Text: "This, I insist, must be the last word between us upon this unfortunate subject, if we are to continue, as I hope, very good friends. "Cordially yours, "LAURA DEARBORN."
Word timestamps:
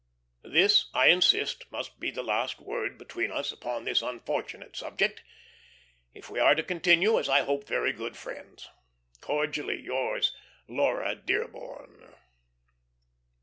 "This, 0.49 0.89
I 0.95 1.09
insist, 1.09 1.71
must 1.71 1.99
be 1.99 2.09
the 2.09 2.23
last 2.23 2.59
word 2.59 2.97
between 2.97 3.31
us 3.31 3.51
upon 3.51 3.83
this 3.85 4.01
unfortunate 4.01 4.75
subject, 4.75 5.21
if 6.11 6.27
we 6.27 6.39
are 6.39 6.55
to 6.55 6.63
continue, 6.63 7.19
as 7.19 7.29
I 7.29 7.41
hope, 7.43 7.67
very 7.67 7.93
good 7.93 8.17
friends. 8.17 8.67
"Cordially 9.21 9.79
yours, 9.79 10.35
"LAURA 10.67 11.17
DEARBORN." 11.17 12.15